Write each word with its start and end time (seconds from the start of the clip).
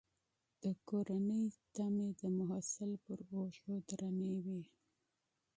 د 0.61 0.63
کورنۍ 0.89 1.45
تمې 1.75 2.09
د 2.21 2.23
محصل 2.37 2.91
پر 3.03 3.19
اوږو 3.33 3.73
درنې 3.89 4.33
وي. 4.45 4.63